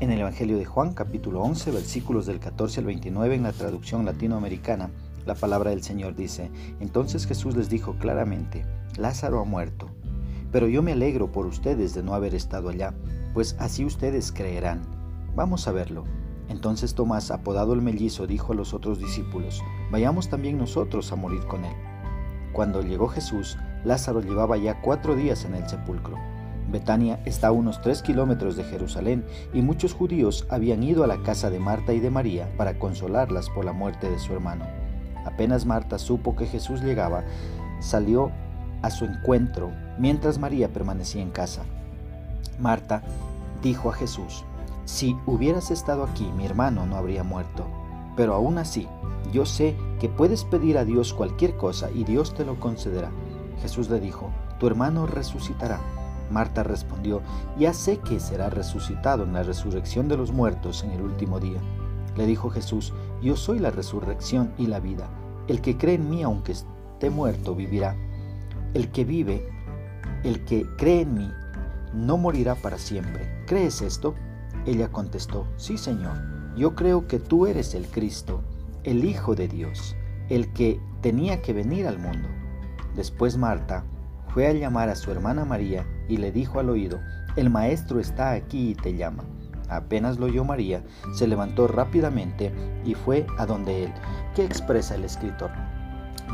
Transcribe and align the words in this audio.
En 0.00 0.10
el 0.10 0.20
Evangelio 0.20 0.58
de 0.58 0.64
Juan, 0.64 0.92
capítulo 0.92 1.40
11, 1.40 1.70
versículos 1.70 2.26
del 2.26 2.40
14 2.40 2.80
al 2.80 2.86
29 2.86 3.34
en 3.36 3.42
la 3.44 3.52
traducción 3.52 4.04
latinoamericana, 4.04 4.90
la 5.24 5.34
palabra 5.34 5.70
del 5.70 5.82
Señor 5.82 6.14
dice, 6.14 6.50
entonces 6.80 7.26
Jesús 7.26 7.56
les 7.56 7.70
dijo 7.70 7.96
claramente, 7.98 8.66
Lázaro 8.98 9.40
ha 9.40 9.44
muerto, 9.44 9.88
pero 10.52 10.68
yo 10.68 10.82
me 10.82 10.92
alegro 10.92 11.32
por 11.32 11.46
ustedes 11.46 11.94
de 11.94 12.02
no 12.02 12.14
haber 12.14 12.34
estado 12.34 12.68
allá, 12.68 12.94
pues 13.32 13.56
así 13.58 13.84
ustedes 13.84 14.30
creerán. 14.30 14.82
Vamos 15.34 15.66
a 15.66 15.72
verlo. 15.72 16.04
Entonces 16.48 16.94
Tomás, 16.94 17.30
apodado 17.30 17.72
el 17.72 17.80
mellizo, 17.80 18.26
dijo 18.26 18.52
a 18.52 18.56
los 18.56 18.74
otros 18.74 18.98
discípulos, 18.98 19.62
vayamos 19.90 20.28
también 20.28 20.58
nosotros 20.58 21.10
a 21.10 21.16
morir 21.16 21.44
con 21.46 21.64
él. 21.64 21.74
Cuando 22.52 22.82
llegó 22.82 23.08
Jesús, 23.08 23.56
Lázaro 23.84 24.20
llevaba 24.20 24.56
ya 24.58 24.80
cuatro 24.80 25.16
días 25.16 25.44
en 25.44 25.54
el 25.54 25.68
sepulcro. 25.68 26.18
Betania 26.70 27.20
está 27.24 27.48
a 27.48 27.52
unos 27.52 27.80
tres 27.80 28.02
kilómetros 28.02 28.56
de 28.56 28.64
Jerusalén 28.64 29.24
y 29.52 29.62
muchos 29.62 29.94
judíos 29.94 30.46
habían 30.48 30.82
ido 30.82 31.04
a 31.04 31.06
la 31.06 31.22
casa 31.22 31.50
de 31.50 31.58
Marta 31.58 31.92
y 31.92 32.00
de 32.00 32.10
María 32.10 32.48
para 32.56 32.78
consolarlas 32.78 33.50
por 33.50 33.64
la 33.64 33.72
muerte 33.72 34.10
de 34.10 34.18
su 34.18 34.32
hermano. 34.32 34.66
Apenas 35.24 35.66
Marta 35.66 35.98
supo 35.98 36.36
que 36.36 36.46
Jesús 36.46 36.82
llegaba, 36.82 37.24
salió 37.80 38.30
a 38.82 38.90
su 38.90 39.04
encuentro 39.04 39.72
mientras 39.98 40.38
María 40.38 40.68
permanecía 40.68 41.22
en 41.22 41.30
casa. 41.30 41.62
Marta 42.58 43.02
dijo 43.62 43.90
a 43.90 43.94
Jesús, 43.94 44.44
si 44.84 45.16
hubieras 45.26 45.70
estado 45.70 46.04
aquí 46.04 46.30
mi 46.36 46.44
hermano 46.44 46.86
no 46.86 46.96
habría 46.96 47.24
muerto, 47.24 47.66
pero 48.16 48.34
aún 48.34 48.58
así 48.58 48.86
yo 49.32 49.46
sé 49.46 49.74
que 50.00 50.08
puedes 50.08 50.44
pedir 50.44 50.78
a 50.78 50.84
Dios 50.84 51.14
cualquier 51.14 51.56
cosa 51.56 51.90
y 51.90 52.04
Dios 52.04 52.34
te 52.34 52.44
lo 52.44 52.60
concederá. 52.60 53.10
Jesús 53.62 53.88
le 53.88 54.00
dijo, 54.00 54.30
tu 54.58 54.66
hermano 54.66 55.06
resucitará. 55.06 55.80
Marta 56.30 56.62
respondió, 56.62 57.22
ya 57.58 57.72
sé 57.72 57.98
que 57.98 58.20
será 58.20 58.50
resucitado 58.50 59.24
en 59.24 59.32
la 59.32 59.42
resurrección 59.42 60.08
de 60.08 60.16
los 60.16 60.32
muertos 60.32 60.84
en 60.84 60.90
el 60.90 61.02
último 61.02 61.40
día. 61.40 61.60
Le 62.16 62.26
dijo 62.26 62.50
Jesús, 62.50 62.92
yo 63.22 63.36
soy 63.36 63.58
la 63.58 63.70
resurrección 63.70 64.52
y 64.58 64.66
la 64.66 64.80
vida. 64.80 65.08
El 65.48 65.60
que 65.60 65.76
cree 65.76 65.96
en 65.96 66.08
mí, 66.08 66.22
aunque 66.22 66.52
esté 66.52 67.10
muerto, 67.10 67.54
vivirá. 67.54 67.96
El 68.72 68.90
que 68.90 69.04
vive, 69.04 69.48
el 70.22 70.44
que 70.44 70.66
cree 70.76 71.02
en 71.02 71.14
mí, 71.14 71.30
no 71.92 72.16
morirá 72.16 72.54
para 72.54 72.78
siempre. 72.78 73.44
¿Crees 73.46 73.82
esto? 73.82 74.14
Ella 74.66 74.90
contestó, 74.90 75.46
sí 75.56 75.76
Señor, 75.76 76.16
yo 76.56 76.74
creo 76.74 77.06
que 77.06 77.18
tú 77.18 77.46
eres 77.46 77.74
el 77.74 77.86
Cristo, 77.86 78.42
el 78.82 79.04
Hijo 79.04 79.34
de 79.34 79.48
Dios, 79.48 79.94
el 80.28 80.52
que 80.52 80.80
tenía 81.02 81.42
que 81.42 81.52
venir 81.52 81.86
al 81.86 81.98
mundo. 81.98 82.28
Después 82.96 83.36
Marta 83.36 83.84
fue 84.28 84.46
a 84.46 84.52
llamar 84.52 84.88
a 84.88 84.96
su 84.96 85.10
hermana 85.10 85.44
María 85.44 85.84
y 86.08 86.16
le 86.18 86.32
dijo 86.32 86.60
al 86.60 86.70
oído, 86.70 87.00
el 87.36 87.50
maestro 87.50 88.00
está 88.00 88.32
aquí 88.32 88.70
y 88.70 88.74
te 88.74 88.96
llama. 88.96 89.24
Apenas 89.68 90.18
lo 90.18 90.26
oyó 90.26 90.44
María, 90.44 90.82
se 91.14 91.26
levantó 91.26 91.66
rápidamente 91.66 92.52
y 92.84 92.94
fue 92.94 93.26
a 93.38 93.46
donde 93.46 93.84
él. 93.84 93.92
¿Qué 94.34 94.44
expresa 94.44 94.94
el 94.94 95.04
escritor? 95.04 95.50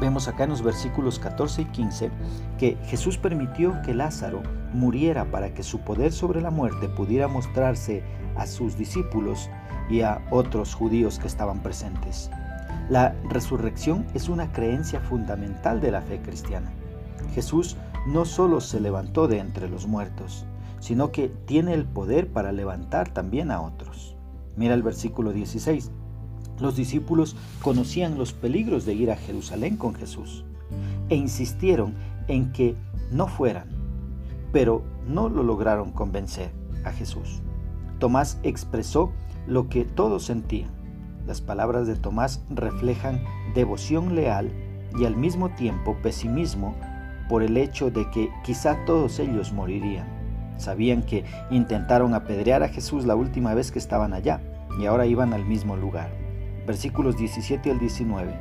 Vemos 0.00 0.28
acá 0.28 0.44
en 0.44 0.50
los 0.50 0.62
versículos 0.62 1.18
14 1.18 1.62
y 1.62 1.64
15 1.66 2.10
que 2.58 2.76
Jesús 2.84 3.18
permitió 3.18 3.80
que 3.82 3.94
Lázaro 3.94 4.42
muriera 4.72 5.30
para 5.30 5.52
que 5.52 5.62
su 5.62 5.80
poder 5.80 6.12
sobre 6.12 6.40
la 6.40 6.50
muerte 6.50 6.88
pudiera 6.88 7.28
mostrarse 7.28 8.02
a 8.36 8.46
sus 8.46 8.76
discípulos 8.76 9.50
y 9.90 10.00
a 10.00 10.24
otros 10.30 10.74
judíos 10.74 11.18
que 11.18 11.26
estaban 11.26 11.62
presentes. 11.62 12.30
La 12.88 13.14
resurrección 13.28 14.06
es 14.14 14.28
una 14.28 14.50
creencia 14.52 15.00
fundamental 15.00 15.80
de 15.80 15.90
la 15.90 16.02
fe 16.02 16.20
cristiana. 16.22 16.72
Jesús 17.34 17.76
no 18.06 18.24
solo 18.24 18.60
se 18.60 18.80
levantó 18.80 19.28
de 19.28 19.38
entre 19.38 19.68
los 19.68 19.86
muertos, 19.86 20.46
sino 20.80 21.12
que 21.12 21.28
tiene 21.28 21.74
el 21.74 21.84
poder 21.84 22.32
para 22.32 22.52
levantar 22.52 23.12
también 23.12 23.50
a 23.50 23.60
otros. 23.60 24.16
Mira 24.56 24.74
el 24.74 24.82
versículo 24.82 25.32
16. 25.32 25.90
Los 26.58 26.76
discípulos 26.76 27.36
conocían 27.62 28.18
los 28.18 28.32
peligros 28.32 28.84
de 28.84 28.94
ir 28.94 29.10
a 29.10 29.16
Jerusalén 29.16 29.76
con 29.76 29.94
Jesús 29.94 30.44
e 31.08 31.16
insistieron 31.16 31.94
en 32.28 32.52
que 32.52 32.76
no 33.10 33.26
fueran, 33.26 33.68
pero 34.52 34.82
no 35.06 35.28
lo 35.28 35.42
lograron 35.42 35.92
convencer 35.92 36.52
a 36.84 36.92
Jesús. 36.92 37.42
Tomás 37.98 38.38
expresó 38.42 39.12
lo 39.46 39.68
que 39.68 39.84
todos 39.84 40.24
sentían. 40.24 40.70
Las 41.26 41.40
palabras 41.40 41.86
de 41.86 41.96
Tomás 41.96 42.42
reflejan 42.50 43.22
devoción 43.54 44.14
leal 44.14 44.50
y 44.98 45.04
al 45.04 45.16
mismo 45.16 45.50
tiempo 45.50 45.96
pesimismo 46.02 46.74
por 47.30 47.44
el 47.44 47.56
hecho 47.56 47.92
de 47.92 48.10
que 48.10 48.28
quizá 48.42 48.84
todos 48.84 49.20
ellos 49.20 49.52
morirían. 49.52 50.08
Sabían 50.56 51.04
que 51.04 51.24
intentaron 51.52 52.12
apedrear 52.12 52.64
a 52.64 52.68
Jesús 52.68 53.06
la 53.06 53.14
última 53.14 53.54
vez 53.54 53.70
que 53.70 53.78
estaban 53.78 54.12
allá 54.12 54.40
y 54.80 54.86
ahora 54.86 55.06
iban 55.06 55.32
al 55.32 55.44
mismo 55.44 55.76
lugar. 55.76 56.10
Versículos 56.66 57.16
17 57.16 57.70
al 57.70 57.78
19. 57.78 58.34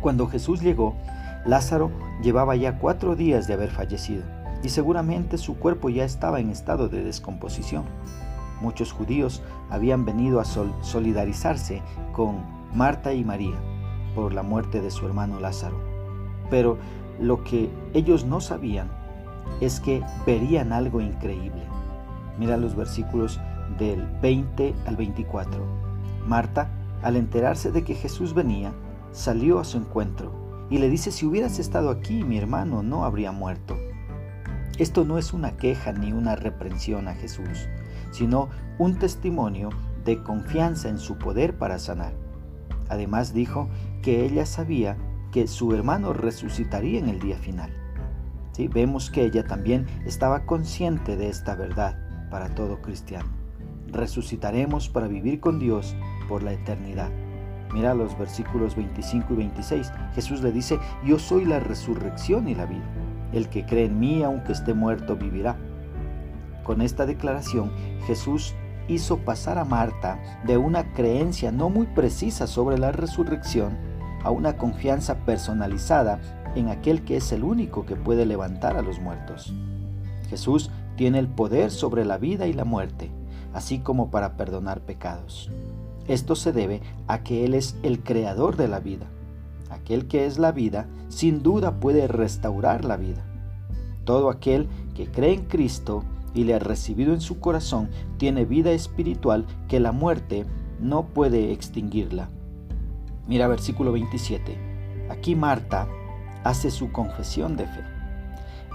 Cuando 0.00 0.28
Jesús 0.28 0.62
llegó, 0.62 0.94
Lázaro 1.44 1.90
llevaba 2.22 2.54
ya 2.54 2.78
cuatro 2.78 3.16
días 3.16 3.48
de 3.48 3.54
haber 3.54 3.70
fallecido 3.70 4.22
y 4.62 4.68
seguramente 4.68 5.36
su 5.36 5.58
cuerpo 5.58 5.90
ya 5.90 6.04
estaba 6.04 6.38
en 6.38 6.50
estado 6.50 6.88
de 6.88 7.02
descomposición. 7.02 7.86
Muchos 8.60 8.92
judíos 8.92 9.42
habían 9.68 10.04
venido 10.04 10.38
a 10.38 10.44
solidarizarse 10.44 11.82
con 12.12 12.36
Marta 12.72 13.12
y 13.14 13.24
María 13.24 13.56
por 14.14 14.32
la 14.32 14.44
muerte 14.44 14.80
de 14.80 14.92
su 14.92 15.06
hermano 15.06 15.40
Lázaro. 15.40 15.80
Pero 16.50 16.78
lo 17.20 17.44
que 17.44 17.70
ellos 17.94 18.24
no 18.24 18.40
sabían 18.40 18.88
es 19.60 19.80
que 19.80 20.02
verían 20.26 20.72
algo 20.72 21.00
increíble. 21.00 21.62
Mira 22.38 22.56
los 22.56 22.74
versículos 22.76 23.40
del 23.78 24.06
20 24.20 24.74
al 24.86 24.96
24. 24.96 25.64
Marta, 26.26 26.68
al 27.02 27.16
enterarse 27.16 27.70
de 27.70 27.84
que 27.84 27.94
Jesús 27.94 28.34
venía, 28.34 28.72
salió 29.12 29.58
a 29.58 29.64
su 29.64 29.78
encuentro 29.78 30.66
y 30.68 30.78
le 30.78 30.90
dice, 30.90 31.12
si 31.12 31.24
hubieras 31.26 31.58
estado 31.58 31.90
aquí, 31.90 32.24
mi 32.24 32.38
hermano 32.38 32.82
no 32.82 33.04
habría 33.04 33.32
muerto. 33.32 33.76
Esto 34.78 35.04
no 35.04 35.16
es 35.16 35.32
una 35.32 35.56
queja 35.56 35.92
ni 35.92 36.12
una 36.12 36.36
reprensión 36.36 37.08
a 37.08 37.14
Jesús, 37.14 37.68
sino 38.10 38.48
un 38.78 38.98
testimonio 38.98 39.70
de 40.04 40.22
confianza 40.22 40.88
en 40.88 40.98
su 40.98 41.16
poder 41.16 41.56
para 41.56 41.78
sanar. 41.78 42.12
Además 42.88 43.32
dijo 43.32 43.68
que 44.02 44.24
ella 44.24 44.44
sabía 44.44 44.96
que 45.36 45.46
su 45.46 45.74
hermano 45.74 46.14
resucitaría 46.14 46.98
en 46.98 47.10
el 47.10 47.20
día 47.20 47.36
final. 47.36 47.70
¿Sí? 48.52 48.68
Vemos 48.68 49.10
que 49.10 49.22
ella 49.22 49.44
también 49.44 49.84
estaba 50.06 50.46
consciente 50.46 51.14
de 51.14 51.28
esta 51.28 51.54
verdad 51.54 51.98
para 52.30 52.54
todo 52.54 52.80
cristiano. 52.80 53.28
Resucitaremos 53.88 54.88
para 54.88 55.08
vivir 55.08 55.40
con 55.40 55.58
Dios 55.58 55.94
por 56.26 56.42
la 56.42 56.54
eternidad. 56.54 57.10
Mira 57.74 57.92
los 57.92 58.18
versículos 58.18 58.76
25 58.76 59.34
y 59.34 59.36
26. 59.36 59.92
Jesús 60.14 60.40
le 60.40 60.52
dice, 60.52 60.78
yo 61.04 61.18
soy 61.18 61.44
la 61.44 61.60
resurrección 61.60 62.48
y 62.48 62.54
la 62.54 62.64
vida. 62.64 62.88
El 63.34 63.50
que 63.50 63.66
cree 63.66 63.84
en 63.84 64.00
mí, 64.00 64.22
aunque 64.22 64.52
esté 64.52 64.72
muerto, 64.72 65.16
vivirá. 65.16 65.58
Con 66.64 66.80
esta 66.80 67.04
declaración, 67.04 67.70
Jesús 68.06 68.54
hizo 68.88 69.18
pasar 69.18 69.58
a 69.58 69.66
Marta 69.66 70.18
de 70.46 70.56
una 70.56 70.94
creencia 70.94 71.52
no 71.52 71.68
muy 71.68 71.84
precisa 71.88 72.46
sobre 72.46 72.78
la 72.78 72.90
resurrección 72.90 73.95
a 74.26 74.32
una 74.32 74.56
confianza 74.56 75.18
personalizada 75.18 76.20
en 76.56 76.68
aquel 76.68 77.04
que 77.04 77.16
es 77.16 77.30
el 77.30 77.44
único 77.44 77.86
que 77.86 77.94
puede 77.94 78.26
levantar 78.26 78.76
a 78.76 78.82
los 78.82 78.98
muertos. 78.98 79.54
Jesús 80.28 80.68
tiene 80.96 81.20
el 81.20 81.28
poder 81.28 81.70
sobre 81.70 82.04
la 82.04 82.18
vida 82.18 82.48
y 82.48 82.52
la 82.52 82.64
muerte, 82.64 83.12
así 83.54 83.78
como 83.78 84.10
para 84.10 84.36
perdonar 84.36 84.80
pecados. 84.80 85.52
Esto 86.08 86.34
se 86.34 86.52
debe 86.52 86.82
a 87.06 87.22
que 87.22 87.44
Él 87.44 87.54
es 87.54 87.76
el 87.84 88.02
creador 88.02 88.56
de 88.56 88.66
la 88.66 88.80
vida. 88.80 89.06
Aquel 89.70 90.08
que 90.08 90.26
es 90.26 90.40
la 90.40 90.50
vida, 90.50 90.88
sin 91.08 91.44
duda 91.44 91.78
puede 91.78 92.08
restaurar 92.08 92.84
la 92.84 92.96
vida. 92.96 93.24
Todo 94.02 94.28
aquel 94.28 94.66
que 94.96 95.08
cree 95.08 95.34
en 95.34 95.44
Cristo 95.44 96.02
y 96.34 96.42
le 96.42 96.54
ha 96.54 96.58
recibido 96.58 97.14
en 97.14 97.20
su 97.20 97.38
corazón 97.38 97.90
tiene 98.18 98.44
vida 98.44 98.72
espiritual 98.72 99.46
que 99.68 99.78
la 99.78 99.92
muerte 99.92 100.46
no 100.80 101.06
puede 101.06 101.52
extinguirla. 101.52 102.28
Mira 103.26 103.48
versículo 103.48 103.92
27. 103.92 104.56
Aquí 105.10 105.34
Marta 105.34 105.88
hace 106.44 106.70
su 106.70 106.92
confesión 106.92 107.56
de 107.56 107.66
fe. 107.66 107.80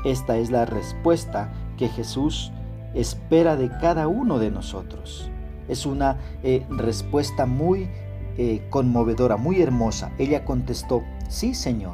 Esta 0.04 0.38
es 0.38 0.52
la 0.52 0.66
respuesta 0.66 1.54
que 1.78 1.88
Jesús 1.88 2.52
espera 2.94 3.56
de 3.56 3.70
cada 3.70 4.08
uno 4.08 4.40
de 4.40 4.52
nosotros. 4.52 5.30
Es 5.70 5.86
una 5.86 6.18
eh, 6.44 6.66
respuesta 6.70 7.46
muy 7.46 7.90
eh, 8.38 8.66
conmovedora, 8.70 9.38
muy 9.38 9.62
hermosa. 9.62 10.12
Ella 10.18 10.44
contestó, 10.44 11.02
sí 11.30 11.54
Señor, 11.54 11.94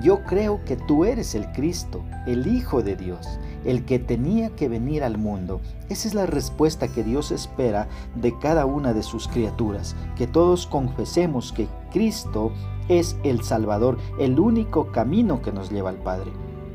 yo 0.00 0.22
creo 0.24 0.64
que 0.64 0.76
tú 0.76 1.04
eres 1.04 1.34
el 1.34 1.50
Cristo, 1.52 2.04
el 2.26 2.46
Hijo 2.46 2.82
de 2.82 2.96
Dios, 2.96 3.40
el 3.66 3.84
que 3.84 3.98
tenía 3.98 4.50
que 4.50 4.68
venir 4.68 5.04
al 5.04 5.18
mundo. 5.18 5.60
Esa 5.88 6.08
es 6.08 6.14
la 6.14 6.26
respuesta 6.26 6.88
que 6.88 7.02
Dios 7.02 7.32
espera 7.32 7.88
de 8.14 8.38
cada 8.38 8.64
una 8.64 8.94
de 8.94 9.02
sus 9.02 9.28
criaturas, 9.28 9.96
que 10.16 10.26
todos 10.26 10.66
confesemos 10.66 11.52
que 11.52 11.68
Cristo 11.92 12.52
es 12.88 13.16
el 13.24 13.42
Salvador, 13.42 13.98
el 14.18 14.38
único 14.38 14.92
camino 14.92 15.42
que 15.42 15.52
nos 15.52 15.70
lleva 15.70 15.90
al 15.90 15.96
Padre. 15.96 16.30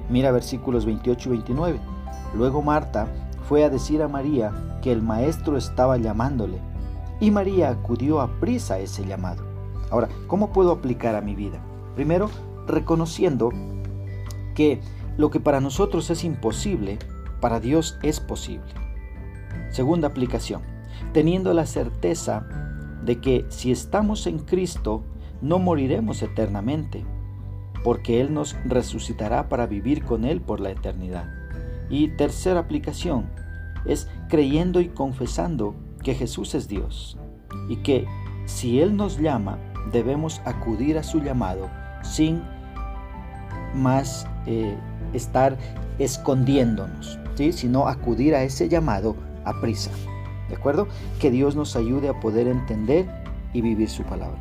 Mira 0.09 0.31
versículos 0.31 0.85
28 0.85 1.29
y 1.29 1.31
29. 1.31 1.79
Luego 2.35 2.61
Marta 2.61 3.07
fue 3.47 3.63
a 3.63 3.69
decir 3.69 4.01
a 4.01 4.09
María 4.09 4.79
que 4.81 4.91
el 4.91 5.01
maestro 5.01 5.57
estaba 5.57 5.97
llamándole 5.97 6.59
y 7.21 7.31
María 7.31 7.69
acudió 7.69 8.19
a 8.19 8.27
prisa 8.39 8.73
a 8.75 8.79
ese 8.79 9.05
llamado. 9.05 9.43
Ahora, 9.89 10.09
¿cómo 10.27 10.51
puedo 10.51 10.71
aplicar 10.71 11.15
a 11.15 11.21
mi 11.21 11.35
vida? 11.35 11.59
Primero, 11.95 12.29
reconociendo 12.67 13.51
que 14.55 14.81
lo 15.17 15.29
que 15.29 15.39
para 15.39 15.61
nosotros 15.61 16.09
es 16.09 16.23
imposible, 16.23 16.99
para 17.39 17.59
Dios 17.59 17.97
es 18.03 18.19
posible. 18.19 18.73
Segunda 19.69 20.07
aplicación, 20.07 20.61
teniendo 21.13 21.53
la 21.53 21.65
certeza 21.65 22.45
de 23.03 23.19
que 23.19 23.45
si 23.49 23.71
estamos 23.71 24.27
en 24.27 24.39
Cristo, 24.39 25.03
no 25.41 25.59
moriremos 25.59 26.21
eternamente, 26.21 27.03
porque 27.83 28.21
Él 28.21 28.33
nos 28.33 28.55
resucitará 28.65 29.49
para 29.49 29.65
vivir 29.65 30.03
con 30.03 30.25
Él 30.25 30.41
por 30.41 30.59
la 30.59 30.71
eternidad. 30.71 31.25
Y 31.89 32.09
tercera 32.09 32.59
aplicación 32.59 33.29
es 33.85 34.07
creyendo 34.29 34.79
y 34.79 34.89
confesando 34.89 35.75
que 36.03 36.13
Jesús 36.13 36.55
es 36.55 36.67
Dios 36.67 37.17
y 37.69 37.77
que 37.77 38.05
si 38.45 38.79
Él 38.81 38.95
nos 38.95 39.19
llama, 39.19 39.57
debemos 39.91 40.41
acudir 40.45 40.97
a 40.97 41.03
su 41.03 41.19
llamado 41.19 41.69
sin 42.03 42.41
más 43.73 44.27
eh, 44.45 44.77
estar 45.13 45.57
escondiéndonos, 45.99 47.19
¿sí? 47.35 47.51
sino 47.51 47.87
acudir 47.87 48.35
a 48.35 48.43
ese 48.43 48.69
llamado 48.69 49.15
a 49.45 49.59
prisa. 49.61 49.91
¿De 50.49 50.55
acuerdo? 50.55 50.87
Que 51.19 51.31
Dios 51.31 51.55
nos 51.55 51.75
ayude 51.75 52.09
a 52.09 52.19
poder 52.19 52.47
entender 52.47 53.05
y 53.53 53.61
vivir 53.61 53.89
su 53.89 54.03
palabra. 54.03 54.39